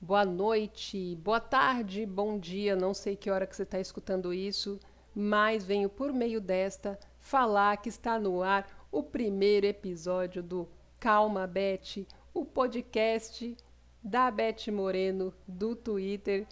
boa 0.00 0.24
noite, 0.24 1.14
boa 1.16 1.40
tarde, 1.40 2.06
bom 2.06 2.38
dia. 2.38 2.74
Não 2.74 2.94
sei 2.94 3.14
que 3.14 3.30
hora 3.30 3.46
que 3.46 3.54
você 3.54 3.64
está 3.64 3.78
escutando 3.78 4.32
isso, 4.32 4.80
mas 5.14 5.62
venho 5.62 5.90
por 5.90 6.10
meio 6.10 6.40
desta 6.40 6.98
falar 7.18 7.76
que 7.76 7.90
está 7.90 8.18
no 8.18 8.42
ar 8.42 8.66
o 8.90 9.02
primeiro 9.02 9.66
episódio 9.66 10.42
do 10.42 10.66
Calma 10.98 11.46
Beth, 11.46 12.06
o 12.32 12.46
podcast 12.46 13.54
da 14.02 14.30
Beth 14.30 14.72
Moreno 14.72 15.34
do 15.46 15.76
Twitter, 15.76 16.46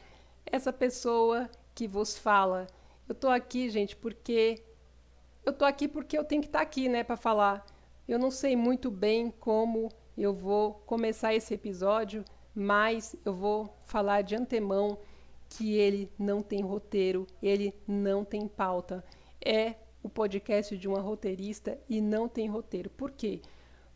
essa 0.45 0.73
pessoa 0.73 1.49
que 1.75 1.89
vos 1.89 2.19
fala. 2.19 2.67
Eu 3.09 3.15
tô 3.15 3.29
aqui, 3.29 3.71
gente, 3.71 3.97
porque 3.97 4.63
eu 5.45 5.55
tô 5.55 5.65
aqui 5.65 5.89
porque 5.89 6.19
eu 6.19 6.25
tenho 6.25 6.43
que 6.43 6.49
estar 6.49 6.59
tá 6.59 6.65
aqui, 6.65 6.87
né, 6.87 7.03
para 7.03 7.17
falar. 7.17 7.65
Eu 8.07 8.19
não 8.19 8.31
sei 8.31 8.55
muito 8.55 8.91
bem 8.91 9.31
como 9.31 9.89
eu 10.17 10.35
vou 10.35 10.75
começar 10.85 11.35
esse 11.35 11.55
episódio, 11.55 12.23
mas 12.59 13.15
eu 13.25 13.33
vou 13.33 13.73
falar 13.85 14.23
de 14.23 14.35
antemão 14.35 14.99
que 15.49 15.75
ele 15.75 16.11
não 16.19 16.43
tem 16.43 16.61
roteiro, 16.61 17.25
ele 17.41 17.73
não 17.87 18.25
tem 18.25 18.49
pauta. 18.49 19.05
É 19.41 19.77
o 20.03 20.09
podcast 20.09 20.77
de 20.77 20.89
uma 20.89 21.01
roteirista 21.01 21.79
e 21.89 22.01
não 22.01 22.27
tem 22.29 22.49
roteiro. 22.49 22.91
Por 22.91 23.13
quê? 23.13 23.41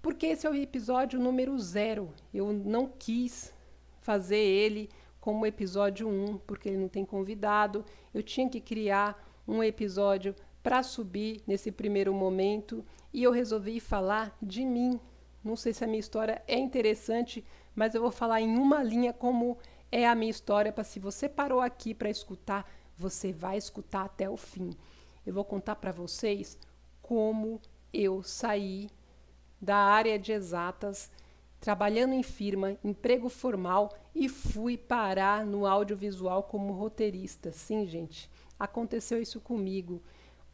Porque 0.01 0.27
esse 0.27 0.47
é 0.47 0.51
o 0.51 0.55
episódio 0.55 1.19
número 1.19 1.59
zero. 1.59 2.15
Eu 2.33 2.53
não 2.53 2.87
quis 2.87 3.53
fazer 4.01 4.37
ele 4.37 4.89
como 5.21 5.45
episódio 5.45 6.09
1, 6.09 6.25
um, 6.25 6.39
porque 6.39 6.69
ele 6.69 6.79
não 6.79 6.89
tem 6.89 7.05
convidado. 7.05 7.85
Eu 8.15 8.23
tinha 8.23 8.49
que 8.49 8.61
criar 8.61 9.29
um 9.47 9.61
episódio 9.61 10.37
para 10.63 10.85
subir 10.85 11.43
nesse 11.49 11.73
primeiro 11.73 12.15
momento 12.15 12.85
e 13.13 13.25
eu 13.25 13.33
resolvi 13.33 13.81
falar 13.81 14.37
de 14.41 14.65
mim. 14.65 15.01
Não 15.45 15.57
sei 15.57 15.73
se 15.73 15.85
a 15.85 15.87
minha 15.87 16.01
história 16.01 16.43
é 16.47 16.59
interessante, 16.59 17.45
mas 17.75 17.95
eu 17.95 18.01
vou 18.01 18.11
falar 18.11 18.41
em 18.41 18.57
uma 18.57 18.83
linha 18.83 19.13
como 19.13 19.59
é 19.91 20.09
a 20.09 20.15
minha 20.15 20.31
história 20.31 20.73
para 20.73 20.85
se 20.85 21.01
você 21.01 21.29
parou 21.29 21.61
aqui 21.61 21.93
para 21.95 22.09
escutar, 22.09 22.71
você 22.97 23.33
vai 23.33 23.57
escutar 23.57 24.05
até 24.05 24.29
o 24.29 24.37
fim. 24.37 24.71
Eu 25.27 25.35
vou 25.35 25.45
contar 25.45 25.77
para 25.77 25.93
vocês 25.93 26.59
como 27.01 27.61
eu 27.93 28.23
saí 28.23 28.89
da 29.61 29.77
área 29.77 30.19
de 30.19 30.33
exatas, 30.33 31.11
trabalhando 31.61 32.15
em 32.15 32.23
firma, 32.23 32.77
emprego 32.83 33.29
formal 33.29 33.93
e 34.15 34.29
fui 34.29 34.77
parar 34.77 35.47
no 35.47 35.67
audiovisual 35.67 36.43
como 36.43 36.73
roteirista. 36.73 37.53
Sim, 37.53 37.87
gente, 37.87 38.29
aconteceu 38.59 39.21
isso 39.21 39.41
comigo. 39.41 40.03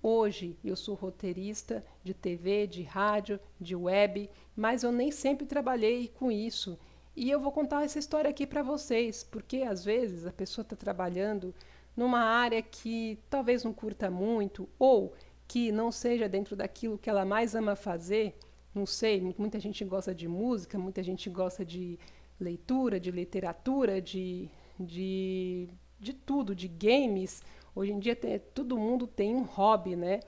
Hoje 0.02 0.56
eu 0.64 0.76
sou 0.76 0.94
roteirista 0.94 1.84
de 2.04 2.14
TV, 2.14 2.66
de 2.68 2.82
rádio, 2.82 3.40
de 3.60 3.74
web, 3.74 4.30
mas 4.54 4.84
eu 4.84 4.92
nem 4.92 5.10
sempre 5.10 5.44
trabalhei 5.44 6.08
com 6.08 6.30
isso. 6.30 6.78
E 7.16 7.28
eu 7.28 7.40
vou 7.40 7.50
contar 7.50 7.84
essa 7.84 7.98
história 7.98 8.30
aqui 8.30 8.46
para 8.46 8.62
vocês, 8.62 9.24
porque 9.24 9.62
às 9.62 9.84
vezes 9.84 10.24
a 10.24 10.32
pessoa 10.32 10.62
está 10.62 10.76
trabalhando 10.76 11.52
numa 11.96 12.20
área 12.20 12.62
que 12.62 13.18
talvez 13.28 13.64
não 13.64 13.72
curta 13.72 14.08
muito 14.08 14.68
ou 14.78 15.12
que 15.48 15.72
não 15.72 15.90
seja 15.90 16.28
dentro 16.28 16.54
daquilo 16.54 16.96
que 16.96 17.10
ela 17.10 17.24
mais 17.24 17.56
ama 17.56 17.74
fazer. 17.74 18.38
Não 18.72 18.86
sei, 18.86 19.34
muita 19.36 19.58
gente 19.58 19.84
gosta 19.84 20.14
de 20.14 20.28
música, 20.28 20.78
muita 20.78 21.02
gente 21.02 21.28
gosta 21.28 21.64
de 21.64 21.98
leitura, 22.38 23.00
de 23.00 23.10
literatura, 23.10 24.00
de, 24.00 24.48
de, 24.78 25.68
de 25.98 26.12
tudo, 26.12 26.54
de 26.54 26.68
games. 26.68 27.42
Hoje 27.74 27.92
em 27.92 27.98
dia 27.98 28.16
tem, 28.16 28.38
todo 28.38 28.78
mundo 28.78 29.06
tem 29.06 29.34
um 29.34 29.42
hobby, 29.42 29.96
né? 29.96 30.20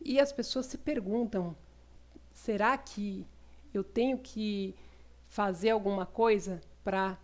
E 0.00 0.18
as 0.18 0.32
pessoas 0.32 0.66
se 0.66 0.78
perguntam: 0.78 1.56
será 2.32 2.76
que 2.76 3.26
eu 3.72 3.84
tenho 3.84 4.18
que 4.18 4.74
fazer 5.28 5.70
alguma 5.70 6.04
coisa 6.04 6.60
para 6.84 7.18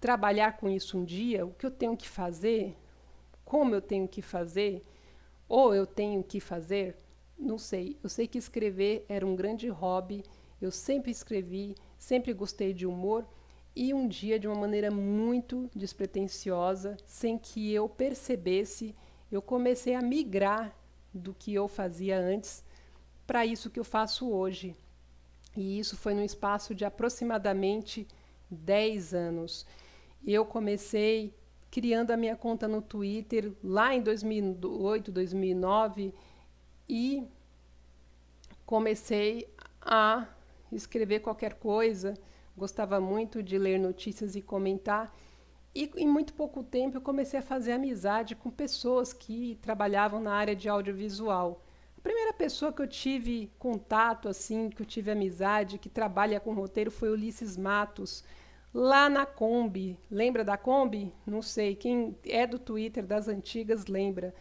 trabalhar 0.00 0.56
com 0.56 0.68
isso 0.68 0.98
um 0.98 1.04
dia? 1.04 1.44
O 1.46 1.52
que 1.52 1.66
eu 1.66 1.70
tenho 1.70 1.96
que 1.96 2.08
fazer? 2.08 2.76
como 3.48 3.74
eu 3.74 3.80
tenho 3.80 4.06
que 4.06 4.20
fazer, 4.20 4.84
ou 5.48 5.74
eu 5.74 5.86
tenho 5.86 6.22
que 6.22 6.38
fazer, 6.38 6.94
não 7.38 7.56
sei. 7.56 7.96
Eu 8.02 8.10
sei 8.10 8.28
que 8.28 8.36
escrever 8.36 9.06
era 9.08 9.26
um 9.26 9.34
grande 9.34 9.70
hobby, 9.70 10.22
eu 10.60 10.70
sempre 10.70 11.10
escrevi, 11.10 11.74
sempre 11.96 12.34
gostei 12.34 12.74
de 12.74 12.86
humor, 12.86 13.26
e 13.74 13.94
um 13.94 14.08
dia, 14.08 14.38
de 14.38 14.48
uma 14.48 14.56
maneira 14.56 14.90
muito 14.90 15.70
despretensiosa, 15.74 16.96
sem 17.06 17.38
que 17.38 17.72
eu 17.72 17.88
percebesse, 17.88 18.94
eu 19.30 19.40
comecei 19.40 19.94
a 19.94 20.02
migrar 20.02 20.74
do 21.12 21.32
que 21.34 21.54
eu 21.54 21.68
fazia 21.68 22.18
antes 22.18 22.64
para 23.26 23.44
isso 23.44 23.70
que 23.70 23.78
eu 23.78 23.84
faço 23.84 24.30
hoje. 24.30 24.74
E 25.56 25.78
isso 25.78 25.96
foi 25.96 26.14
num 26.14 26.24
espaço 26.24 26.74
de 26.74 26.84
aproximadamente 26.84 28.06
10 28.50 29.14
anos. 29.14 29.66
Eu 30.26 30.44
comecei 30.44 31.34
criando 31.70 32.10
a 32.10 32.16
minha 32.16 32.36
conta 32.36 32.66
no 32.66 32.80
Twitter 32.80 33.52
lá 33.62 33.94
em 33.94 34.02
2008, 34.02 35.12
2009 35.12 36.14
e 36.88 37.22
comecei 38.64 39.48
a 39.80 40.26
escrever 40.72 41.20
qualquer 41.20 41.54
coisa. 41.54 42.14
Gostava 42.58 43.00
muito 43.00 43.42
de 43.42 43.56
ler 43.56 43.78
notícias 43.78 44.36
e 44.36 44.42
comentar. 44.42 45.14
E 45.74 45.90
em 45.96 46.06
muito 46.06 46.34
pouco 46.34 46.62
tempo 46.62 46.96
eu 46.96 47.00
comecei 47.00 47.38
a 47.38 47.42
fazer 47.42 47.72
amizade 47.72 48.34
com 48.34 48.50
pessoas 48.50 49.12
que 49.12 49.58
trabalhavam 49.62 50.20
na 50.20 50.34
área 50.34 50.56
de 50.56 50.68
audiovisual. 50.68 51.62
A 51.96 52.00
primeira 52.00 52.32
pessoa 52.32 52.72
que 52.72 52.82
eu 52.82 52.86
tive 52.86 53.50
contato, 53.58 54.28
assim, 54.28 54.70
que 54.70 54.82
eu 54.82 54.86
tive 54.86 55.10
amizade, 55.10 55.78
que 55.78 55.88
trabalha 55.88 56.40
com 56.40 56.52
roteiro, 56.52 56.90
foi 56.90 57.10
Ulisses 57.10 57.56
Matos 57.56 58.24
lá 58.72 59.08
na 59.08 59.24
Kombi. 59.26 59.98
Lembra 60.10 60.44
da 60.44 60.56
Kombi? 60.56 61.12
Não 61.26 61.42
sei. 61.42 61.74
Quem 61.74 62.16
é 62.24 62.46
do 62.46 62.58
Twitter 62.58 63.06
das 63.06 63.28
antigas 63.28 63.86
lembra. 63.86 64.34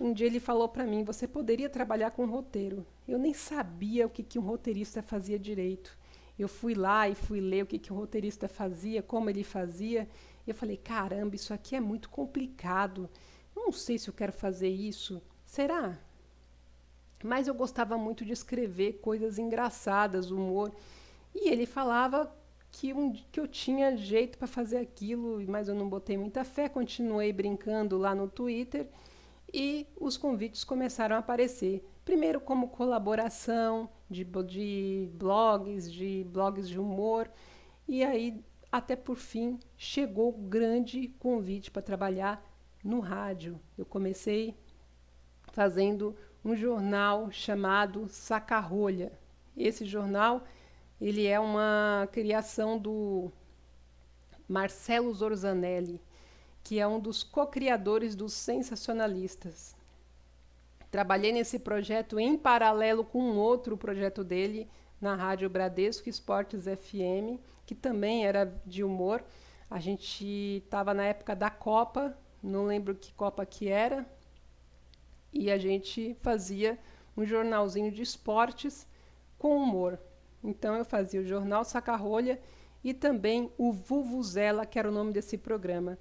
Um 0.00 0.12
dia 0.12 0.26
ele 0.26 0.40
falou 0.40 0.68
para 0.68 0.84
mim: 0.84 1.04
você 1.04 1.28
poderia 1.28 1.68
trabalhar 1.68 2.10
com 2.10 2.26
roteiro. 2.26 2.86
Eu 3.06 3.18
nem 3.18 3.34
sabia 3.34 4.06
o 4.06 4.10
que, 4.10 4.22
que 4.22 4.38
um 4.38 4.42
roteirista 4.42 5.02
fazia 5.02 5.38
direito. 5.38 5.96
Eu 6.38 6.48
fui 6.48 6.74
lá 6.74 7.08
e 7.08 7.14
fui 7.14 7.40
ler 7.40 7.64
o 7.64 7.66
que, 7.66 7.78
que 7.78 7.92
um 7.92 7.96
roteirista 7.96 8.48
fazia, 8.48 9.02
como 9.02 9.30
ele 9.30 9.44
fazia. 9.44 10.08
Eu 10.46 10.54
falei: 10.54 10.76
caramba, 10.76 11.34
isso 11.34 11.52
aqui 11.52 11.76
é 11.76 11.80
muito 11.80 12.08
complicado. 12.08 13.08
Não 13.54 13.70
sei 13.70 13.98
se 13.98 14.08
eu 14.08 14.14
quero 14.14 14.32
fazer 14.32 14.68
isso. 14.68 15.22
Será? 15.44 15.98
Mas 17.22 17.46
eu 17.46 17.54
gostava 17.54 17.96
muito 17.96 18.24
de 18.24 18.32
escrever 18.32 18.94
coisas 18.94 19.38
engraçadas, 19.38 20.30
humor. 20.30 20.72
E 21.34 21.48
ele 21.48 21.66
falava 21.66 22.34
que, 22.70 22.92
um, 22.92 23.12
que 23.12 23.38
eu 23.38 23.46
tinha 23.46 23.96
jeito 23.96 24.38
para 24.38 24.48
fazer 24.48 24.78
aquilo, 24.78 25.40
mas 25.46 25.68
eu 25.68 25.74
não 25.74 25.88
botei 25.88 26.16
muita 26.16 26.42
fé, 26.42 26.68
continuei 26.68 27.32
brincando 27.32 27.98
lá 27.98 28.14
no 28.14 28.28
Twitter 28.28 28.88
e 29.52 29.86
os 30.00 30.16
convites 30.16 30.64
começaram 30.64 31.14
a 31.14 31.18
aparecer. 31.18 31.86
Primeiro 32.04 32.40
como 32.40 32.68
colaboração 32.68 33.88
de, 34.12 34.24
de 34.24 35.10
blogs, 35.14 35.90
de 35.90 36.24
blogs 36.30 36.68
de 36.68 36.78
humor, 36.78 37.28
e 37.88 38.04
aí 38.04 38.44
até 38.70 38.94
por 38.94 39.16
fim 39.16 39.58
chegou 39.76 40.28
o 40.28 40.48
grande 40.48 41.08
convite 41.18 41.70
para 41.70 41.82
trabalhar 41.82 42.42
no 42.84 43.00
rádio. 43.00 43.60
Eu 43.76 43.84
comecei 43.84 44.54
fazendo 45.52 46.16
um 46.44 46.54
jornal 46.54 47.30
chamado 47.30 48.08
Sacarrolha. 48.08 49.12
Esse 49.56 49.84
jornal 49.84 50.44
ele 51.00 51.26
é 51.26 51.38
uma 51.40 52.08
criação 52.12 52.78
do 52.78 53.30
Marcelo 54.48 55.12
Zorzanelli, 55.12 56.00
que 56.62 56.78
é 56.78 56.86
um 56.86 57.00
dos 57.00 57.22
co-criadores 57.22 58.14
dos 58.14 58.32
Sensacionalistas. 58.32 59.74
Trabalhei 60.92 61.32
nesse 61.32 61.58
projeto 61.58 62.20
em 62.20 62.36
paralelo 62.36 63.02
com 63.02 63.18
um 63.18 63.38
outro 63.38 63.78
projeto 63.78 64.22
dele 64.22 64.68
na 65.00 65.14
Rádio 65.14 65.48
Bradesco 65.48 66.06
Esportes 66.06 66.64
FM, 66.64 67.40
que 67.64 67.74
também 67.74 68.26
era 68.26 68.44
de 68.66 68.84
humor. 68.84 69.24
A 69.70 69.80
gente 69.80 70.62
estava 70.62 70.92
na 70.92 71.04
época 71.04 71.34
da 71.34 71.48
Copa, 71.48 72.14
não 72.42 72.66
lembro 72.66 72.94
que 72.94 73.14
Copa 73.14 73.46
que 73.46 73.70
era, 73.70 74.04
e 75.32 75.50
a 75.50 75.56
gente 75.56 76.14
fazia 76.20 76.78
um 77.16 77.24
jornalzinho 77.24 77.90
de 77.90 78.02
esportes 78.02 78.86
com 79.38 79.56
humor. 79.56 79.98
Então 80.44 80.74
eu 80.74 80.84
fazia 80.84 81.22
o 81.22 81.26
Jornal 81.26 81.64
Sacarrolha 81.64 82.38
e 82.84 82.92
também 82.92 83.50
o 83.56 83.72
Vuvuzela, 83.72 84.66
que 84.66 84.78
era 84.78 84.90
o 84.90 84.92
nome 84.92 85.10
desse 85.10 85.38
programa. 85.38 85.98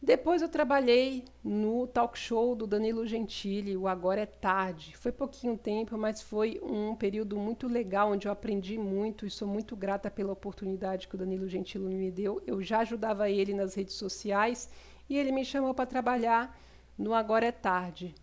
Depois 0.00 0.40
eu 0.40 0.48
trabalhei 0.48 1.24
no 1.42 1.86
talk 1.88 2.16
show 2.16 2.54
do 2.54 2.68
Danilo 2.68 3.04
Gentili, 3.04 3.76
o 3.76 3.88
Agora 3.88 4.20
é 4.20 4.26
Tarde. 4.26 4.96
Foi 4.96 5.10
pouquinho 5.10 5.58
tempo, 5.58 5.98
mas 5.98 6.22
foi 6.22 6.60
um 6.62 6.94
período 6.94 7.36
muito 7.36 7.66
legal, 7.66 8.12
onde 8.12 8.28
eu 8.28 8.32
aprendi 8.32 8.78
muito 8.78 9.26
e 9.26 9.30
sou 9.30 9.48
muito 9.48 9.74
grata 9.74 10.08
pela 10.08 10.32
oportunidade 10.32 11.08
que 11.08 11.16
o 11.16 11.18
Danilo 11.18 11.48
Gentili 11.48 11.96
me 11.96 12.12
deu. 12.12 12.40
Eu 12.46 12.62
já 12.62 12.78
ajudava 12.78 13.28
ele 13.28 13.52
nas 13.52 13.74
redes 13.74 13.94
sociais 13.94 14.70
e 15.10 15.16
ele 15.16 15.32
me 15.32 15.44
chamou 15.44 15.74
para 15.74 15.84
trabalhar 15.84 16.56
no 16.96 17.12
Agora 17.12 17.46
é 17.46 17.52
Tarde. 17.52 18.14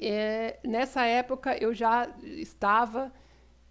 É, 0.00 0.58
nessa 0.64 1.04
época 1.04 1.56
eu 1.58 1.72
já 1.72 2.08
estava 2.24 3.12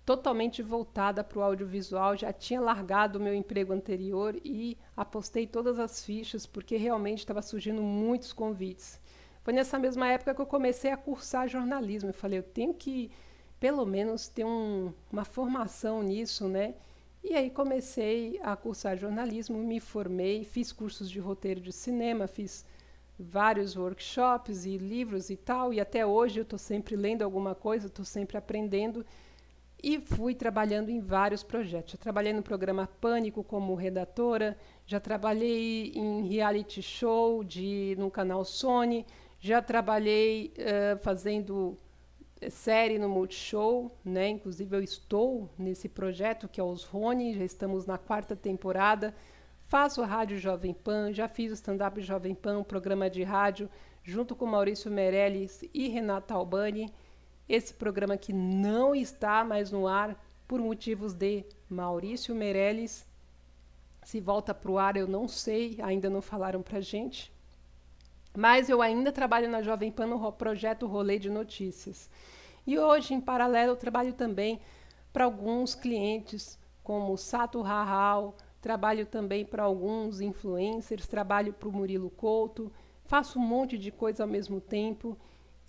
totalmente 0.09 0.63
voltada 0.63 1.23
para 1.23 1.37
o 1.37 1.43
audiovisual, 1.43 2.17
já 2.17 2.33
tinha 2.33 2.59
largado 2.59 3.19
o 3.19 3.21
meu 3.21 3.31
emprego 3.31 3.71
anterior 3.71 4.35
e 4.43 4.75
apostei 4.97 5.45
todas 5.45 5.77
as 5.77 6.03
fichas 6.03 6.47
porque 6.47 6.77
realmente 6.77 7.19
estava 7.19 7.43
surgindo 7.43 7.79
muitos 7.83 8.33
convites. 8.33 8.99
Foi 9.43 9.53
nessa 9.53 9.77
mesma 9.77 10.07
época 10.07 10.33
que 10.33 10.41
eu 10.41 10.47
comecei 10.47 10.89
a 10.89 10.97
cursar 10.97 11.47
jornalismo. 11.47 12.09
Eu 12.09 12.13
falei, 12.15 12.39
eu 12.39 12.43
tenho 12.43 12.73
que 12.73 13.11
pelo 13.59 13.85
menos 13.85 14.27
ter 14.27 14.43
um, 14.43 14.91
uma 15.11 15.23
formação 15.23 16.01
nisso, 16.01 16.47
né? 16.47 16.73
E 17.23 17.35
aí 17.35 17.51
comecei 17.51 18.39
a 18.41 18.55
cursar 18.55 18.97
jornalismo, 18.97 19.59
me 19.59 19.79
formei, 19.79 20.43
fiz 20.43 20.71
cursos 20.71 21.07
de 21.07 21.19
roteiro 21.19 21.61
de 21.61 21.71
cinema, 21.71 22.25
fiz 22.25 22.65
vários 23.19 23.77
workshops 23.77 24.65
e 24.65 24.75
livros 24.75 25.29
e 25.29 25.37
tal, 25.37 25.71
e 25.71 25.79
até 25.79 26.03
hoje 26.03 26.39
eu 26.39 26.43
estou 26.43 26.57
sempre 26.57 26.95
lendo 26.95 27.21
alguma 27.21 27.53
coisa, 27.53 27.85
estou 27.85 28.05
sempre 28.05 28.37
aprendendo 28.37 29.05
e 29.81 29.99
fui 29.99 30.35
trabalhando 30.35 30.89
em 30.89 30.99
vários 30.99 31.43
projetos. 31.43 31.93
Já 31.93 31.97
trabalhei 31.97 32.33
no 32.33 32.43
programa 32.43 32.87
Pânico 32.99 33.43
como 33.43 33.75
redatora, 33.75 34.57
já 34.85 34.99
trabalhei 34.99 35.91
em 35.95 36.27
reality 36.27 36.81
show 36.81 37.43
de 37.43 37.95
no 37.97 38.11
canal 38.11 38.43
Sony, 38.43 39.05
já 39.39 39.61
trabalhei 39.61 40.53
uh, 40.57 40.97
fazendo 40.99 41.77
eh, 42.41 42.49
série 42.49 42.99
no 42.99 43.07
Multishow, 43.07 43.97
né? 44.03 44.27
Inclusive 44.27 44.75
eu 44.75 44.83
estou 44.83 45.49
nesse 45.57 45.87
projeto 45.87 46.47
que 46.47 46.59
é 46.59 46.63
os 46.63 46.83
Rony, 46.83 47.37
já 47.37 47.45
estamos 47.45 47.85
na 47.85 47.97
quarta 47.97 48.35
temporada. 48.35 49.15
Faço 49.67 50.01
Rádio 50.01 50.37
Jovem 50.37 50.73
Pan, 50.73 51.13
já 51.13 51.27
fiz 51.27 51.51
o 51.51 51.53
stand-up 51.53 52.01
Jovem 52.01 52.35
Pan, 52.35 52.57
um 52.57 52.63
programa 52.63 53.09
de 53.09 53.23
rádio, 53.23 53.69
junto 54.03 54.35
com 54.35 54.45
Maurício 54.45 54.91
Meirelles 54.91 55.63
e 55.73 55.87
Renata 55.87 56.33
Albani. 56.33 56.91
Esse 57.49 57.73
programa 57.73 58.15
que 58.15 58.31
não 58.31 58.93
está 58.93 59.43
mais 59.43 59.71
no 59.71 59.87
ar 59.87 60.15
por 60.47 60.61
motivos 60.61 61.13
de 61.13 61.43
Maurício 61.67 62.35
Meirelles. 62.35 63.07
Se 64.03 64.21
volta 64.21 64.53
para 64.53 64.71
o 64.71 64.77
ar, 64.77 64.95
eu 64.95 65.07
não 65.07 65.27
sei, 65.27 65.79
ainda 65.81 66.11
não 66.11 66.21
falaram 66.21 66.61
para 66.61 66.79
gente. 66.79 67.33
Mas 68.37 68.69
eu 68.69 68.83
ainda 68.83 69.11
trabalho 69.11 69.49
na 69.49 69.63
Jovem 69.63 69.91
Pan 69.91 70.05
no 70.05 70.31
projeto 70.31 70.85
Rolê 70.85 71.17
de 71.17 71.29
Notícias. 71.29 72.07
E 72.67 72.77
hoje, 72.77 73.15
em 73.15 73.19
paralelo, 73.19 73.71
eu 73.71 73.75
trabalho 73.75 74.13
também 74.13 74.61
para 75.11 75.25
alguns 75.25 75.73
clientes, 75.73 76.59
como 76.83 77.17
Sato 77.17 77.63
Rahal, 77.63 78.37
trabalho 78.61 79.07
também 79.07 79.43
para 79.43 79.63
alguns 79.63 80.21
influencers, 80.21 81.07
trabalho 81.07 81.51
para 81.51 81.67
o 81.67 81.71
Murilo 81.71 82.11
Couto, 82.11 82.71
faço 83.05 83.39
um 83.39 83.41
monte 83.41 83.75
de 83.75 83.91
coisa 83.91 84.23
ao 84.23 84.29
mesmo 84.29 84.61
tempo 84.61 85.17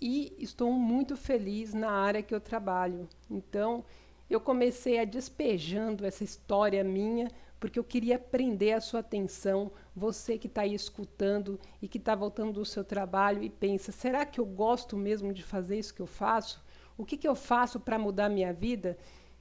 e 0.01 0.35
estou 0.39 0.71
muito 0.73 1.15
feliz 1.15 1.73
na 1.73 1.91
área 1.91 2.23
que 2.23 2.33
eu 2.33 2.41
trabalho. 2.41 3.07
Então, 3.29 3.85
eu 4.29 4.41
comecei 4.41 4.99
a 4.99 5.05
despejando 5.05 6.05
essa 6.05 6.23
história 6.23 6.83
minha, 6.83 7.29
porque 7.59 7.77
eu 7.77 7.83
queria 7.83 8.17
prender 8.17 8.75
a 8.75 8.81
sua 8.81 9.01
atenção, 9.01 9.71
você 9.95 10.37
que 10.37 10.47
está 10.47 10.61
aí 10.61 10.73
escutando 10.73 11.59
e 11.81 11.87
que 11.87 11.99
está 11.99 12.15
voltando 12.15 12.53
do 12.53 12.65
seu 12.65 12.83
trabalho 12.83 13.43
e 13.43 13.49
pensa: 13.49 13.91
será 13.91 14.25
que 14.25 14.39
eu 14.39 14.45
gosto 14.45 14.97
mesmo 14.97 15.31
de 15.31 15.43
fazer 15.43 15.77
isso 15.77 15.93
que 15.93 16.01
eu 16.01 16.07
faço? 16.07 16.63
O 16.97 17.05
que, 17.05 17.17
que 17.17 17.27
eu 17.27 17.35
faço 17.35 17.79
para 17.79 17.99
mudar 17.99 18.29
minha 18.29 18.51
vida? 18.51 18.97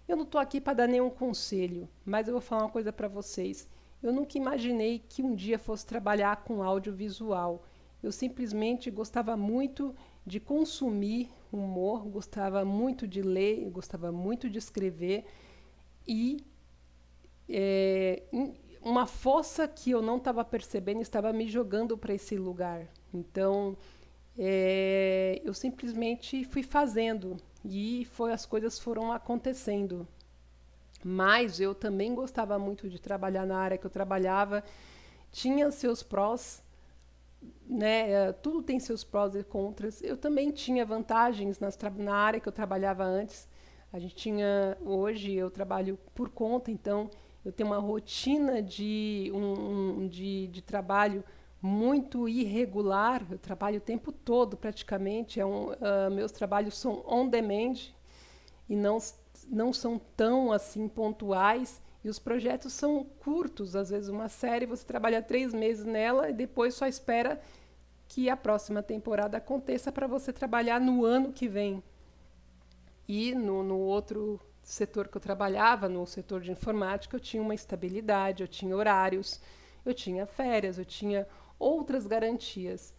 Eu 0.07 0.17
não 0.17 0.25
estou 0.25 0.41
aqui 0.41 0.61
para 0.61 0.75
dar 0.75 0.87
nenhum 0.89 1.09
conselho, 1.09 1.89
mas 2.05 2.27
eu 2.27 2.35
vou 2.35 2.41
falar 2.41 2.65
uma 2.65 2.71
coisa 2.71 2.93
para 2.93 3.09
vocês. 3.09 3.69
Eu 4.03 4.12
nunca 4.12 4.37
imaginei 4.37 5.05
que 5.09 5.23
um 5.23 5.35
dia 5.35 5.59
fosse 5.59 5.87
trabalhar 5.87 6.43
com 6.45 6.62
audiovisual. 6.62 7.62
Eu 8.03 8.11
simplesmente 8.11 8.91
gostava 8.91 9.37
muito 9.37 9.95
de 10.31 10.38
consumir 10.38 11.29
humor, 11.53 12.06
gostava 12.06 12.65
muito 12.65 13.05
de 13.05 13.21
ler, 13.21 13.69
gostava 13.69 14.12
muito 14.12 14.49
de 14.49 14.59
escrever 14.59 15.25
e 16.06 16.37
é, 17.49 18.23
uma 18.81 19.09
força 19.09 19.67
que 19.67 19.91
eu 19.91 20.00
não 20.00 20.19
estava 20.19 20.44
percebendo 20.44 21.03
estava 21.03 21.32
me 21.32 21.49
jogando 21.49 21.99
para 21.99 22.15
esse 22.15 22.37
lugar. 22.37 22.87
Então 23.12 23.77
é, 24.38 25.43
eu 25.44 25.53
simplesmente 25.53 26.44
fui 26.44 26.62
fazendo 26.62 27.37
e 27.65 28.06
foi 28.12 28.33
as 28.33 28.47
coisas 28.47 28.79
foram 28.79 29.11
acontecendo. 29.11 30.06
Mas 31.03 31.59
eu 31.59 31.75
também 31.75 32.15
gostava 32.15 32.56
muito 32.56 32.88
de 32.88 33.00
trabalhar 33.00 33.44
na 33.44 33.59
área 33.59 33.76
que 33.76 33.87
eu 33.87 33.91
trabalhava, 33.91 34.62
tinha 35.33 35.73
seus 35.73 36.05
prós 36.05 36.62
né, 37.69 38.10
é, 38.10 38.32
tudo 38.32 38.62
tem 38.62 38.81
seus 38.81 39.04
prós 39.04 39.34
e 39.34 39.42
contras. 39.42 40.02
Eu 40.02 40.16
também 40.16 40.50
tinha 40.50 40.84
vantagens 40.84 41.58
nas, 41.58 41.78
na 41.96 42.14
área 42.14 42.40
que 42.40 42.48
eu 42.48 42.52
trabalhava 42.52 43.04
antes. 43.04 43.48
A 43.92 43.98
gente 43.98 44.14
tinha, 44.14 44.76
hoje 44.84 45.34
eu 45.34 45.50
trabalho 45.50 45.98
por 46.14 46.28
conta, 46.28 46.70
então 46.70 47.10
eu 47.44 47.52
tenho 47.52 47.69
uma 47.69 47.78
rotina 47.78 48.62
de, 48.62 49.31
um, 49.34 50.02
um, 50.02 50.08
de, 50.08 50.46
de 50.48 50.62
trabalho 50.62 51.25
muito 51.60 52.28
irregular. 52.28 53.26
Eu 53.31 53.38
trabalho 53.38 53.78
o 53.78 53.81
tempo 53.81 54.12
todo 54.12 54.56
praticamente. 54.56 55.40
É 55.40 55.46
um, 55.46 55.70
uh, 55.70 56.10
meus 56.12 56.32
trabalhos 56.32 56.76
são 56.76 57.02
on 57.06 57.28
demand 57.28 57.92
e 58.69 58.76
não, 58.76 58.98
não 59.48 59.72
são 59.72 60.00
tão 60.16 60.52
assim 60.52 60.88
pontuais. 60.88 61.81
E 62.02 62.08
os 62.08 62.19
projetos 62.19 62.73
são 62.73 63.05
curtos, 63.05 63.76
às 63.76 63.91
vezes 63.91 64.08
uma 64.08 64.29
série 64.29 64.64
você 64.64 64.85
trabalha 64.85 65.23
três 65.23 65.52
meses 65.52 65.85
nela 65.85 66.31
e 66.31 66.32
depois 66.32 66.75
só 66.75 66.87
espera 66.87 67.41
que 68.08 68.29
a 68.29 68.37
próxima 68.37 68.82
temporada 68.82 69.37
aconteça 69.37 69.93
para 69.93 70.06
você 70.06 70.32
trabalhar 70.32 70.81
no 70.81 71.05
ano 71.05 71.32
que 71.32 71.47
vem. 71.47 71.82
E 73.06 73.35
no, 73.35 73.62
no 73.62 73.79
outro 73.79 74.41
setor 74.62 75.08
que 75.08 75.17
eu 75.17 75.20
trabalhava, 75.20 75.88
no 75.88 76.06
setor 76.06 76.41
de 76.41 76.50
informática, 76.50 77.17
eu 77.17 77.20
tinha 77.20 77.43
uma 77.43 77.55
estabilidade, 77.55 78.43
eu 78.43 78.49
tinha 78.49 78.75
horários, 78.75 79.41
eu 79.85 79.93
tinha 79.93 80.26
férias, 80.26 80.79
eu 80.79 80.85
tinha 80.85 81.26
outras 81.58 82.06
garantias. 82.06 82.94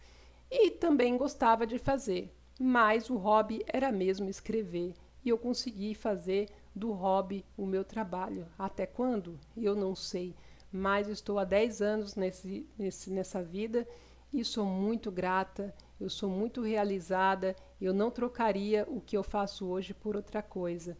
E 0.50 0.70
também 0.70 1.16
gostava 1.16 1.66
de 1.66 1.78
fazer, 1.78 2.30
mas 2.58 3.10
o 3.10 3.16
hobby 3.16 3.64
era 3.66 3.90
mesmo 3.90 4.28
escrever. 4.28 4.94
E 5.24 5.28
eu 5.28 5.38
consegui 5.38 5.94
fazer 5.94 6.48
do 6.74 6.92
hobby 6.92 7.44
o 7.56 7.66
meu 7.66 7.84
trabalho. 7.84 8.46
Até 8.58 8.86
quando? 8.86 9.38
Eu 9.56 9.74
não 9.74 9.94
sei. 9.94 10.34
Mas 10.70 11.08
estou 11.08 11.38
há 11.38 11.44
10 11.44 11.82
anos 11.82 12.14
nesse, 12.14 12.66
nesse, 12.78 13.10
nessa 13.10 13.42
vida 13.42 13.86
e 14.32 14.42
sou 14.44 14.64
muito 14.64 15.10
grata, 15.10 15.74
eu 16.00 16.08
sou 16.08 16.30
muito 16.30 16.62
realizada. 16.62 17.54
Eu 17.80 17.92
não 17.92 18.10
trocaria 18.10 18.86
o 18.88 19.00
que 19.00 19.16
eu 19.16 19.22
faço 19.22 19.66
hoje 19.66 19.92
por 19.92 20.16
outra 20.16 20.42
coisa. 20.42 20.96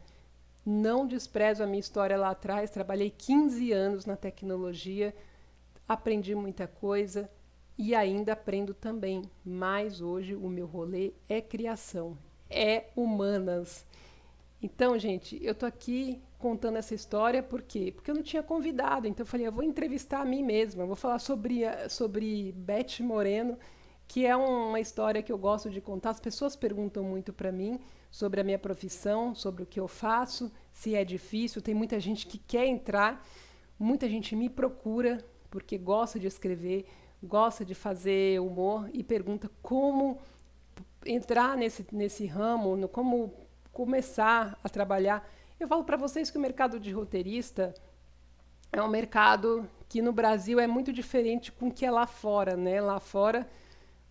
Não 0.64 1.06
desprezo 1.06 1.62
a 1.62 1.66
minha 1.66 1.80
história 1.80 2.16
lá 2.16 2.30
atrás. 2.30 2.70
Trabalhei 2.70 3.10
15 3.10 3.72
anos 3.72 4.04
na 4.04 4.16
tecnologia, 4.16 5.14
aprendi 5.88 6.35
muita 6.35 6.66
coisa 6.66 7.30
e 7.78 7.94
ainda 7.94 8.35
aprendo 8.35 8.75
também. 8.75 9.23
Mas 9.44 10.00
hoje 10.00 10.37
o 10.37 10.49
meu 10.49 10.66
rolê 10.66 11.12
é 11.28 11.40
criação, 11.40 12.16
é 12.50 12.90
humanas. 12.94 13.87
Então, 14.62 14.97
gente, 14.97 15.40
eu 15.42 15.57
tô 15.57 15.66
aqui 15.66 16.23
contando 16.38 16.78
essa 16.78 16.95
história 16.95 17.42
por 17.42 17.62
quê? 17.62 17.90
Porque 17.92 18.09
eu 18.09 18.14
não 18.14 18.23
tinha 18.23 18.45
convidado, 18.45 19.09
então 19.09 19.25
eu 19.25 19.26
falei, 19.28 19.45
eu 19.45 19.52
vou 19.52 19.64
entrevistar 19.64 20.21
a 20.21 20.25
mim 20.25 20.45
mesma, 20.45 20.85
eu 20.85 20.87
vou 20.87 20.95
falar 20.95 21.19
sobre, 21.19 21.62
sobre 21.88 22.52
Beth 22.52 23.00
Moreno, 23.00 23.59
que 24.07 24.25
é 24.25 24.37
uma 24.37 24.78
história 24.78 25.21
que 25.21 25.33
eu 25.33 25.38
gosto 25.38 25.69
de 25.69 25.81
contar. 25.81 26.11
As 26.11 26.21
pessoas 26.21 26.54
perguntam 26.54 27.02
muito 27.02 27.33
para 27.33 27.50
mim 27.50 27.81
sobre 28.09 28.40
a 28.40 28.45
minha 28.45 28.59
profissão, 28.59 29.35
sobre 29.35 29.64
o 29.64 29.66
que 29.66 29.81
eu 29.81 29.88
faço, 29.88 30.52
se 30.73 30.95
é 30.95 31.04
difícil. 31.04 31.61
Tem 31.61 31.75
muita 31.75 31.99
gente 31.99 32.25
que 32.25 32.38
quer 32.38 32.66
entrar, 32.66 33.26
muita 33.76 34.09
gente 34.09 34.37
me 34.37 34.49
procura 34.49 35.19
porque 35.50 35.76
gosta 35.76 36.21
de 36.21 36.28
escrever, 36.28 36.87
gosta 37.21 37.64
de 37.64 37.75
fazer 37.75 38.40
humor 38.40 38.88
e 38.92 39.02
pergunta 39.02 39.50
como 39.61 40.19
entrar 41.04 41.57
nesse, 41.57 41.85
nesse 41.90 42.26
ramo, 42.26 42.76
no, 42.76 42.88
como 42.88 43.41
começar 43.73 44.59
a 44.62 44.69
trabalhar. 44.69 45.29
Eu 45.59 45.67
falo 45.67 45.85
para 45.85 45.97
vocês 45.97 46.31
que 46.31 46.38
o 46.38 46.41
mercado 46.41 46.79
de 46.79 46.93
roteirista 46.93 47.75
é 48.73 48.83
um 48.83 48.88
mercado 48.88 49.69
que 49.88 50.00
no 50.00 50.12
Brasil 50.12 50.59
é 50.59 50.67
muito 50.67 50.93
diferente 50.93 51.52
com 51.52 51.69
o 51.69 51.73
que 51.73 51.85
é 51.85 51.91
lá 51.91 52.07
fora, 52.07 52.57
né? 52.57 52.81
Lá 52.81 52.99
fora, 52.99 53.49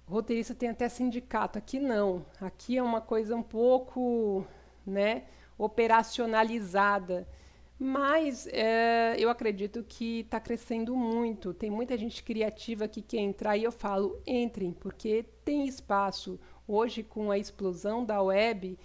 roteirista 0.07 0.53
tem 0.53 0.69
até 0.69 0.87
sindicato. 0.87 1.57
Aqui 1.57 1.79
não. 1.79 2.25
Aqui 2.39 2.77
é 2.77 2.83
uma 2.83 3.01
coisa 3.01 3.35
um 3.35 3.41
pouco, 3.41 4.45
né, 4.85 5.23
operacionalizada. 5.57 7.27
Mas 7.79 8.47
é, 8.51 9.15
eu 9.17 9.27
acredito 9.27 9.83
que 9.83 10.19
está 10.19 10.39
crescendo 10.39 10.95
muito. 10.95 11.51
Tem 11.51 11.71
muita 11.71 11.97
gente 11.97 12.23
criativa 12.23 12.87
que 12.87 13.01
quer 13.01 13.21
entrar 13.21 13.57
e 13.57 13.63
eu 13.63 13.71
falo, 13.71 14.21
entrem, 14.27 14.71
porque 14.71 15.25
tem 15.43 15.65
espaço. 15.67 16.39
Hoje, 16.67 17.01
com 17.01 17.31
a 17.31 17.39
explosão 17.39 18.05
da 18.05 18.21
web, 18.21 18.77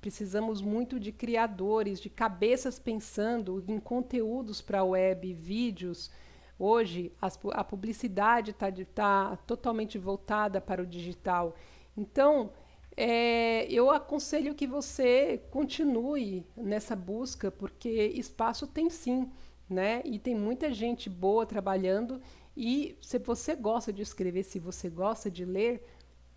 precisamos 0.00 0.62
muito 0.62 0.98
de 0.98 1.12
criadores, 1.12 2.00
de 2.00 2.08
cabeças 2.08 2.78
pensando 2.78 3.62
em 3.68 3.78
conteúdos 3.78 4.60
para 4.60 4.82
web, 4.82 5.32
vídeos. 5.34 6.10
Hoje, 6.58 7.12
as, 7.20 7.38
a 7.52 7.62
publicidade 7.62 8.50
está 8.52 8.70
tá 8.94 9.36
totalmente 9.46 9.98
voltada 9.98 10.60
para 10.60 10.82
o 10.82 10.86
digital. 10.86 11.54
Então, 11.96 12.50
é, 12.96 13.66
eu 13.70 13.90
aconselho 13.90 14.54
que 14.54 14.66
você 14.66 15.42
continue 15.50 16.44
nessa 16.56 16.96
busca, 16.96 17.50
porque 17.50 17.88
espaço 17.88 18.66
tem 18.66 18.90
sim, 18.90 19.30
né? 19.68 20.02
E 20.04 20.18
tem 20.18 20.34
muita 20.34 20.72
gente 20.72 21.08
boa 21.08 21.46
trabalhando. 21.46 22.20
E 22.56 22.96
se 23.00 23.18
você 23.18 23.54
gosta 23.54 23.92
de 23.92 24.02
escrever, 24.02 24.42
se 24.44 24.58
você 24.58 24.90
gosta 24.90 25.30
de 25.30 25.44
ler, 25.44 25.86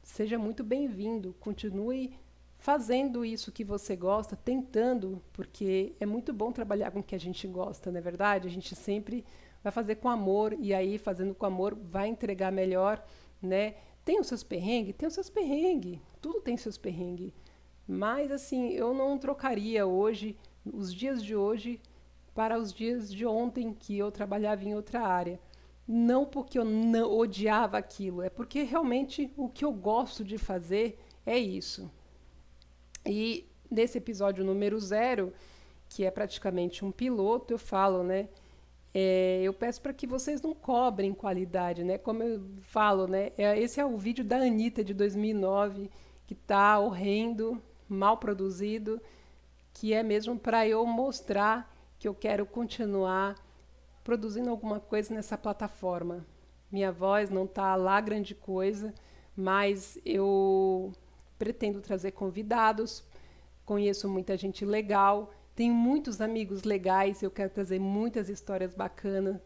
seja 0.01 0.37
muito 0.37 0.63
bem-vindo. 0.63 1.35
Continue 1.39 2.13
fazendo 2.63 3.25
isso 3.25 3.51
que 3.51 3.61
você 3.61 3.93
gosta, 3.93 4.37
tentando, 4.37 5.21
porque 5.33 5.93
é 5.99 6.05
muito 6.05 6.31
bom 6.31 6.49
trabalhar 6.49 6.91
com 6.91 6.99
o 6.99 7.03
que 7.03 7.13
a 7.13 7.19
gente 7.19 7.45
gosta, 7.45 7.91
não 7.91 7.97
é 7.97 8.01
verdade? 8.01 8.47
A 8.47 8.49
gente 8.49 8.73
sempre 8.73 9.25
vai 9.61 9.69
fazer 9.69 9.95
com 9.95 10.07
amor 10.07 10.55
e 10.57 10.73
aí 10.73 10.97
fazendo 10.97 11.35
com 11.35 11.45
amor 11.45 11.75
vai 11.75 12.07
entregar 12.07 12.53
melhor, 12.53 13.05
né? 13.41 13.75
Tem 14.05 14.17
os 14.17 14.27
seus 14.27 14.43
perrengues? 14.43 14.95
Tem 14.95 15.05
os 15.05 15.13
seus 15.13 15.29
perrengues. 15.29 15.99
Tudo 16.21 16.39
tem 16.39 16.55
seus 16.55 16.77
perrengues. 16.77 17.33
Mas, 17.85 18.31
assim, 18.31 18.69
eu 18.69 18.93
não 18.93 19.17
trocaria 19.17 19.85
hoje, 19.85 20.37
os 20.65 20.93
dias 20.93 21.21
de 21.21 21.35
hoje, 21.35 21.81
para 22.33 22.57
os 22.57 22.71
dias 22.71 23.13
de 23.13 23.25
ontem 23.25 23.73
que 23.73 23.97
eu 23.97 24.09
trabalhava 24.09 24.63
em 24.63 24.73
outra 24.73 25.01
área. 25.01 25.37
Não 25.85 26.25
porque 26.25 26.57
eu 26.57 26.63
não 26.63 27.11
odiava 27.11 27.77
aquilo, 27.77 28.21
é 28.21 28.29
porque 28.29 28.63
realmente 28.63 29.33
o 29.35 29.49
que 29.49 29.65
eu 29.65 29.73
gosto 29.73 30.23
de 30.23 30.37
fazer 30.37 30.97
é 31.25 31.37
isso. 31.37 31.91
E 33.05 33.49
nesse 33.69 33.97
episódio 33.97 34.43
número 34.43 34.79
zero, 34.79 35.33
que 35.89 36.05
é 36.05 36.11
praticamente 36.11 36.83
um 36.85 36.91
piloto, 36.91 37.53
eu 37.53 37.57
falo, 37.57 38.03
né? 38.03 38.29
É, 38.93 39.41
eu 39.41 39.53
peço 39.53 39.81
para 39.81 39.93
que 39.93 40.05
vocês 40.05 40.41
não 40.41 40.53
cobrem 40.53 41.13
qualidade, 41.13 41.83
né? 41.83 41.97
Como 41.97 42.21
eu 42.21 42.41
falo, 42.61 43.07
né? 43.07 43.31
É, 43.37 43.59
esse 43.59 43.79
é 43.79 43.85
o 43.85 43.97
vídeo 43.97 44.23
da 44.23 44.37
Anitta 44.37 44.83
de 44.83 44.93
2009, 44.93 45.89
que 46.27 46.33
está 46.33 46.79
horrendo, 46.79 47.61
mal 47.89 48.17
produzido, 48.17 49.01
que 49.73 49.93
é 49.93 50.03
mesmo 50.03 50.37
para 50.37 50.67
eu 50.67 50.85
mostrar 50.85 51.71
que 51.97 52.07
eu 52.07 52.13
quero 52.13 52.45
continuar 52.45 53.35
produzindo 54.03 54.49
alguma 54.49 54.79
coisa 54.79 55.13
nessa 55.13 55.37
plataforma. 55.37 56.25
Minha 56.71 56.91
voz 56.91 57.29
não 57.29 57.45
está 57.45 57.75
lá 57.75 57.99
grande 58.01 58.35
coisa, 58.35 58.93
mas 59.35 59.97
eu 60.05 60.93
pretendo 61.43 61.81
trazer 61.81 62.11
convidados, 62.11 63.03
conheço 63.65 64.07
muita 64.07 64.37
gente 64.37 64.63
legal 64.63 65.29
tenho 65.55 65.73
muitos 65.73 66.19
amigos 66.19 66.63
legais, 66.63 67.21
eu 67.21 67.29
quero 67.29 67.49
trazer 67.49 67.79
muitas 67.79 68.27
histórias 68.27 68.73
bacanas 68.73 69.39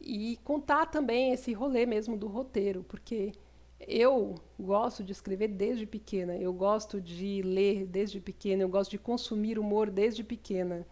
e 0.00 0.38
contar 0.44 0.86
também 0.86 1.32
esse 1.32 1.52
rolê 1.52 1.86
mesmo 1.86 2.16
do 2.16 2.28
roteiro, 2.28 2.84
porque 2.84 3.32
eu 3.80 4.36
gosto 4.58 5.02
de 5.02 5.12
escrever 5.12 5.48
desde 5.48 5.86
pequena, 5.86 6.36
eu 6.36 6.52
gosto 6.52 7.00
de 7.00 7.42
ler 7.42 7.84
desde 7.86 8.20
pequena, 8.20 8.62
eu 8.62 8.68
gosto 8.68 8.92
de 8.92 8.98
consumir 8.98 9.58
humor 9.58 9.90
desde 9.90 10.22
pequena. 10.22 10.86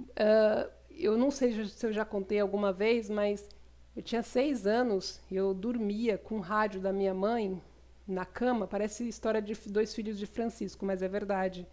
Uh, 0.00 0.70
eu 0.90 1.18
não 1.18 1.30
sei 1.30 1.66
se 1.66 1.86
eu 1.86 1.92
já 1.92 2.04
contei 2.04 2.38
alguma 2.38 2.72
vez, 2.72 3.10
mas 3.10 3.48
eu 3.96 4.02
tinha 4.02 4.22
seis 4.22 4.66
anos, 4.66 5.20
eu 5.30 5.52
dormia 5.52 6.16
com 6.16 6.36
o 6.36 6.40
rádio 6.40 6.80
da 6.80 6.92
minha 6.92 7.12
mãe 7.12 7.60
na 8.06 8.24
cama, 8.24 8.66
parece 8.66 9.06
história 9.08 9.40
de 9.40 9.54
dois 9.68 9.94
filhos 9.94 10.18
de 10.18 10.26
Francisco, 10.26 10.84
mas 10.84 11.02
é 11.02 11.08
verdade. 11.08 11.66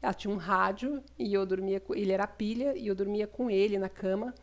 Ela 0.00 0.14
tinha 0.14 0.32
um 0.32 0.36
rádio 0.36 1.02
e 1.18 1.32
eu 1.32 1.46
dormia 1.46 1.78
com 1.78 1.94
ele 1.94 2.12
era 2.12 2.26
pilha 2.26 2.76
e 2.76 2.86
eu 2.86 2.94
dormia 2.94 3.26
com 3.26 3.50
ele 3.50 3.78
na 3.78 3.88
cama 3.88 4.34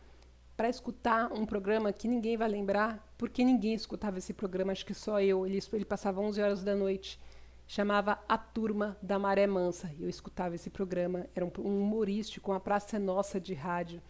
para 0.56 0.68
escutar 0.68 1.32
um 1.32 1.46
programa 1.46 1.90
que 1.90 2.06
ninguém 2.06 2.36
vai 2.36 2.46
lembrar, 2.46 3.02
porque 3.16 3.42
ninguém 3.42 3.72
escutava 3.72 4.18
esse 4.18 4.34
programa, 4.34 4.72
acho 4.72 4.84
que 4.84 4.92
só 4.92 5.18
eu. 5.18 5.46
Ele, 5.46 5.58
ele 5.72 5.84
passava 5.86 6.20
11 6.20 6.42
horas 6.42 6.62
da 6.62 6.74
noite. 6.74 7.18
Chamava 7.66 8.18
A 8.28 8.36
Turma 8.36 8.94
da 9.00 9.18
Maré 9.18 9.46
Mansa. 9.46 9.90
Eu 9.98 10.06
escutava 10.06 10.54
esse 10.54 10.68
programa, 10.68 11.26
era 11.34 11.46
um, 11.46 11.52
um 11.60 11.80
humorístico, 11.80 12.50
uma 12.50 12.60
praça 12.60 12.98
nossa 12.98 13.40
de 13.40 13.54
rádio. 13.54 14.02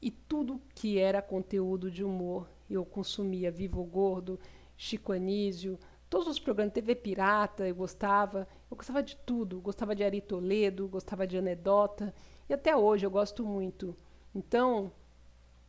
E 0.00 0.10
tudo 0.10 0.62
que 0.74 0.98
era 0.98 1.20
conteúdo 1.20 1.90
de 1.90 2.02
humor 2.02 2.48
eu 2.70 2.86
consumia. 2.86 3.50
Vivo 3.50 3.84
Gordo, 3.84 4.40
Chico 4.76 5.12
Anísio, 5.12 5.78
todos 6.12 6.28
os 6.28 6.38
programas, 6.38 6.74
TV 6.74 6.94
Pirata, 6.94 7.66
eu 7.66 7.74
gostava. 7.74 8.46
Eu 8.70 8.76
gostava 8.76 9.02
de 9.02 9.16
tudo. 9.16 9.62
Gostava 9.62 9.96
de 9.96 10.04
Ari 10.04 10.20
Toledo, 10.20 10.86
gostava 10.86 11.26
de 11.26 11.38
anedota. 11.38 12.14
E 12.46 12.52
até 12.52 12.76
hoje 12.76 13.06
eu 13.06 13.10
gosto 13.10 13.46
muito. 13.46 13.96
Então, 14.34 14.92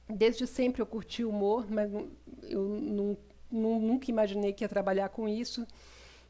desde 0.06 0.46
sempre 0.46 0.82
eu 0.82 0.86
curti 0.86 1.24
humor, 1.24 1.66
mas 1.72 1.90
eu 2.44 2.62
nunca 3.50 4.12
imaginei 4.12 4.52
que 4.52 4.66
ia 4.66 4.70
trabalhar 4.70 5.08
com 5.08 5.30
isso. 5.30 5.66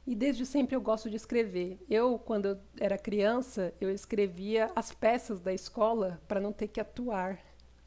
E 0.06 0.14
desde 0.14 0.46
sempre 0.46 0.76
eu 0.76 0.82
gosto 0.82 1.10
de 1.10 1.16
escrever. 1.16 1.80
Eu, 1.90 2.20
quando 2.20 2.50
eu 2.50 2.60
era 2.80 3.00
criança, 3.00 3.74
eu 3.82 3.90
escrevia 3.90 4.70
as 4.76 4.92
peças 4.92 5.42
da 5.42 5.52
escola 5.52 6.22
para 6.28 6.40
não 6.40 6.54
ter 6.54 6.68
que 6.68 6.80
atuar. 6.80 7.40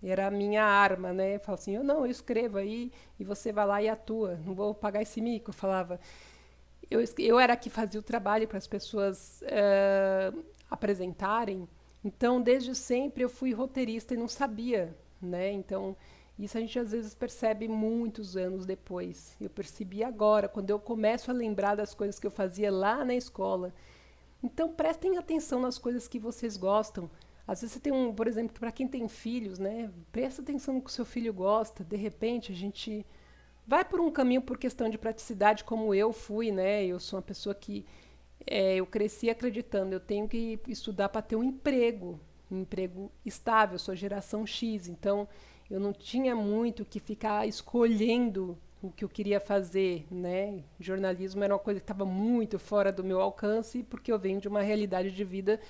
Era 0.03 0.27
a 0.27 0.31
minha 0.31 0.65
arma, 0.65 1.13
né? 1.13 1.37
Eu 1.37 1.41
falava 1.41 1.61
assim, 1.61 1.75
eu 1.75 1.83
não, 1.83 2.05
eu 2.05 2.11
escrevo 2.11 2.59
aí 2.59 2.93
e 3.19 3.25
você 3.25 3.53
vai 3.53 3.67
lá 3.67 3.83
e 3.83 3.89
atua. 3.89 4.39
Não 4.45 4.55
vou 4.55 4.75
pagar 4.75 5.03
esse 5.03 5.21
mico, 5.21 5.51
eu 5.51 5.55
falava. 5.55 5.99
Eu, 6.91 7.03
eu 7.19 7.41
era 7.41 7.57
que 7.57 7.69
fazia 7.69 7.99
o 7.99 8.03
trabalho 8.03 8.47
para 8.47 8.59
as 8.59 8.67
pessoas 8.67 9.43
uh, 9.43 10.45
apresentarem. 10.71 11.69
Então, 12.05 12.41
desde 12.41 12.75
sempre 12.75 13.25
eu 13.25 13.29
fui 13.29 13.53
roteirista 13.53 14.15
e 14.15 14.17
não 14.17 14.29
sabia, 14.29 14.97
né? 15.21 15.51
Então, 15.51 15.97
isso 16.39 16.57
a 16.57 16.61
gente 16.61 16.79
às 16.79 16.93
vezes 16.93 17.15
percebe 17.15 17.67
muitos 17.67 18.37
anos 18.37 18.67
depois. 18.67 19.35
Eu 19.41 19.51
percebi 19.51 20.05
agora, 20.05 20.49
quando 20.49 20.71
eu 20.71 20.79
começo 20.79 21.31
a 21.31 21.35
lembrar 21.35 21.75
das 21.75 21.95
coisas 21.95 22.21
que 22.21 22.27
eu 22.27 22.31
fazia 22.31 22.71
lá 22.71 23.05
na 23.05 23.15
escola. 23.15 23.73
Então, 24.43 24.69
prestem 24.69 25.17
atenção 25.17 25.61
nas 25.61 25.79
coisas 25.79 26.07
que 26.07 26.19
vocês 26.19 26.57
gostam. 26.57 27.11
Às 27.47 27.61
vezes 27.61 27.75
você 27.75 27.81
tem 27.81 27.93
um, 27.93 28.13
por 28.13 28.27
exemplo, 28.27 28.59
para 28.59 28.73
quem 28.73 28.89
tem 28.89 29.07
filhos, 29.09 29.59
né? 29.59 29.91
Presta 30.11 30.43
atenção 30.43 30.75
no 30.75 30.83
que 30.83 30.91
o 30.91 30.93
seu 30.93 31.05
filho 31.05 31.33
gosta. 31.33 31.85
De 31.85 31.97
repente, 31.97 32.51
a 32.51 32.55
gente 32.55 33.07
vai 33.67 33.85
por 33.85 34.01
um 34.01 34.11
caminho 34.11 34.43
por 34.43 34.59
questão 34.59 34.89
de 34.89 34.99
praticidade, 34.99 35.63
como 35.63 35.95
eu 35.95 36.13
fui, 36.13 36.51
né? 36.51 36.85
Eu 36.85 36.99
sou 36.99 37.19
uma 37.19 37.23
pessoa 37.23 37.55
que 37.55 37.87
é, 38.47 38.77
eu 38.77 38.87
cresci 38.87 39.31
acreditando, 39.31 39.95
eu 39.95 40.01
tenho 40.01 40.29
que 40.29 40.59
estudar 40.69 41.09
para 41.09 41.23
ter 41.23 41.37
um 41.37 41.45
emprego, 41.45 42.19
um 42.51 42.63
emprego 42.63 43.11
estável. 43.25 43.77
Eu 43.77 43.79
sou 43.79 43.95
geração 43.95 44.45
X, 44.45 44.89
então 44.89 45.29
eu 45.71 45.79
não 45.79 45.93
tinha 45.93 46.35
muito 46.35 46.85
que 46.85 46.99
ficar 46.99 47.47
escolhendo 47.47 48.59
o 48.83 48.91
que 48.91 49.05
eu 49.05 49.09
queria 49.09 49.41
fazer, 49.41 50.07
né? 50.11 50.63
Jornalismo 50.79 51.43
era 51.43 51.55
uma 51.55 51.61
coisa 51.61 51.81
que 51.81 51.85
estava 51.85 52.05
muito 52.05 52.59
fora 52.59 52.93
do 52.93 53.03
meu 53.03 53.21
alcance, 53.21 53.83
porque 53.85 54.13
eu 54.13 54.19
venho 54.19 54.41
de 54.41 54.49
uma 54.49 54.63
realidade 54.63 55.11
de 55.11 55.25
vida 55.25 55.61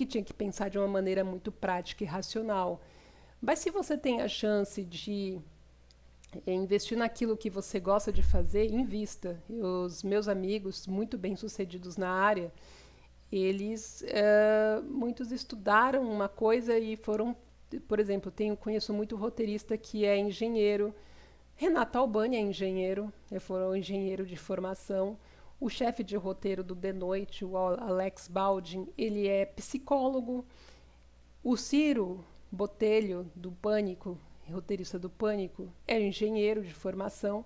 que 0.00 0.06
tinha 0.06 0.24
que 0.24 0.32
pensar 0.32 0.70
de 0.70 0.78
uma 0.78 0.88
maneira 0.88 1.22
muito 1.22 1.52
prática 1.52 2.02
e 2.02 2.06
racional. 2.06 2.80
Mas 3.38 3.58
se 3.58 3.70
você 3.70 3.98
tem 3.98 4.22
a 4.22 4.28
chance 4.28 4.82
de 4.82 5.38
eh, 6.46 6.54
investir 6.54 6.96
naquilo 6.96 7.36
que 7.36 7.50
você 7.50 7.78
gosta 7.78 8.10
de 8.10 8.22
fazer, 8.22 8.64
invista. 8.70 9.38
Os 9.50 10.02
meus 10.02 10.26
amigos, 10.26 10.86
muito 10.86 11.18
bem 11.18 11.36
sucedidos 11.36 11.98
na 11.98 12.08
área, 12.08 12.50
eles 13.30 14.02
uh, 14.02 14.82
muitos 14.84 15.30
estudaram 15.32 16.02
uma 16.10 16.30
coisa 16.30 16.78
e 16.78 16.96
foram, 16.96 17.36
por 17.86 18.00
exemplo, 18.00 18.30
tenho 18.30 18.56
conheço 18.56 18.94
muito 18.94 19.16
roteirista 19.16 19.76
que 19.76 20.06
é 20.06 20.16
engenheiro. 20.16 20.94
Renato 21.56 21.98
Albani 21.98 22.36
é 22.36 22.40
engenheiro, 22.40 23.12
ele 23.30 23.38
foi 23.38 23.78
engenheiro 23.78 24.24
de 24.24 24.36
formação. 24.36 25.18
O 25.60 25.68
chefe 25.68 26.02
de 26.02 26.16
roteiro 26.16 26.64
do 26.64 26.74
The 26.74 26.90
Noite, 26.90 27.44
o 27.44 27.54
Alex 27.54 28.28
Baldwin, 28.28 28.88
ele 28.96 29.28
é 29.28 29.44
psicólogo. 29.44 30.46
O 31.44 31.54
Ciro 31.54 32.24
Botelho, 32.50 33.30
do 33.36 33.52
Pânico, 33.52 34.18
roteirista 34.50 34.98
do 34.98 35.10
Pânico, 35.10 35.70
é 35.86 36.00
engenheiro 36.00 36.62
de 36.62 36.72
formação. 36.72 37.44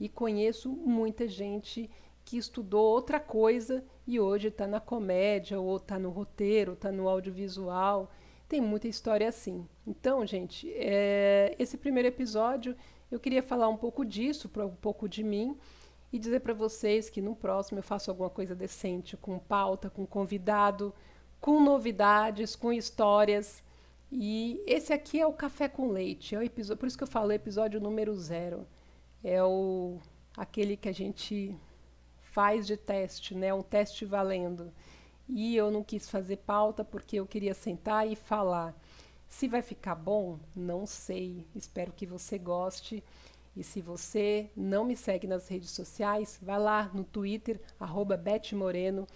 E 0.00 0.08
conheço 0.08 0.70
muita 0.70 1.28
gente 1.28 1.88
que 2.24 2.36
estudou 2.36 2.84
outra 2.84 3.20
coisa 3.20 3.84
e 4.08 4.18
hoje 4.18 4.48
está 4.48 4.66
na 4.66 4.80
comédia, 4.80 5.60
ou 5.60 5.76
está 5.76 6.00
no 6.00 6.10
roteiro, 6.10 6.72
está 6.72 6.90
no 6.90 7.08
audiovisual. 7.08 8.10
Tem 8.48 8.60
muita 8.60 8.88
história 8.88 9.28
assim. 9.28 9.68
Então, 9.86 10.26
gente, 10.26 10.68
é, 10.74 11.54
esse 11.60 11.78
primeiro 11.78 12.08
episódio 12.08 12.76
eu 13.08 13.20
queria 13.20 13.42
falar 13.42 13.68
um 13.68 13.76
pouco 13.76 14.04
disso, 14.04 14.50
um 14.56 14.74
pouco 14.74 15.08
de 15.08 15.22
mim 15.22 15.56
e 16.12 16.18
dizer 16.18 16.40
para 16.40 16.52
vocês 16.52 17.08
que 17.08 17.22
no 17.22 17.34
próximo 17.34 17.78
eu 17.78 17.82
faço 17.82 18.10
alguma 18.10 18.28
coisa 18.28 18.54
decente, 18.54 19.16
com 19.16 19.38
pauta, 19.38 19.88
com 19.88 20.06
convidado, 20.06 20.94
com 21.40 21.60
novidades, 21.60 22.54
com 22.54 22.72
histórias. 22.72 23.62
E 24.10 24.62
esse 24.66 24.92
aqui 24.92 25.20
é 25.20 25.26
o 25.26 25.32
Café 25.32 25.68
com 25.68 25.90
Leite, 25.90 26.34
é 26.34 26.38
o 26.38 26.42
episódio, 26.42 26.78
por 26.78 26.86
isso 26.86 26.98
que 26.98 27.04
eu 27.04 27.08
falo 27.08 27.32
episódio 27.32 27.80
número 27.80 28.14
zero. 28.14 28.66
É 29.24 29.42
o 29.42 29.98
aquele 30.36 30.76
que 30.76 30.88
a 30.88 30.92
gente 30.92 31.56
faz 32.20 32.66
de 32.66 32.76
teste, 32.76 33.34
né? 33.34 33.52
Um 33.54 33.62
teste 33.62 34.04
valendo. 34.04 34.72
E 35.28 35.56
eu 35.56 35.70
não 35.70 35.82
quis 35.82 36.08
fazer 36.10 36.38
pauta 36.38 36.84
porque 36.84 37.16
eu 37.16 37.26
queria 37.26 37.54
sentar 37.54 38.06
e 38.06 38.16
falar. 38.16 38.74
Se 39.28 39.48
vai 39.48 39.62
ficar 39.62 39.94
bom, 39.94 40.38
não 40.54 40.86
sei. 40.86 41.46
Espero 41.54 41.92
que 41.92 42.04
você 42.04 42.36
goste. 42.38 43.02
E 43.56 43.62
se 43.62 43.80
você 43.80 44.50
não 44.56 44.84
me 44.84 44.96
segue 44.96 45.26
nas 45.26 45.46
redes 45.48 45.70
sociais, 45.70 46.38
vá 46.40 46.56
lá 46.56 46.90
no 46.94 47.04
Twitter, 47.04 47.60
arroba 47.78 48.20
Moreno, 48.54 49.06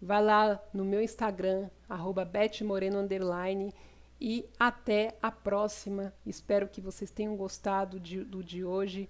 vá 0.00 0.20
lá 0.20 0.60
no 0.72 0.84
meu 0.84 1.02
Instagram, 1.02 1.68
arroba 1.88 2.28
Moreno, 2.64 2.98
underline, 2.98 3.74
e 4.20 4.48
até 4.58 5.16
a 5.20 5.30
próxima. 5.30 6.14
Espero 6.24 6.68
que 6.68 6.80
vocês 6.80 7.10
tenham 7.10 7.36
gostado 7.36 8.00
de, 8.00 8.24
do 8.24 8.42
de 8.42 8.64
hoje. 8.64 9.08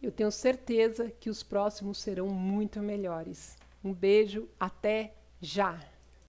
Eu 0.00 0.12
tenho 0.12 0.30
certeza 0.30 1.10
que 1.10 1.28
os 1.28 1.42
próximos 1.42 1.98
serão 1.98 2.28
muito 2.28 2.80
melhores. 2.80 3.56
Um 3.82 3.92
beijo, 3.92 4.48
até 4.58 5.14
já! 5.40 5.89